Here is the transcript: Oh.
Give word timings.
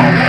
Oh. 0.00 0.27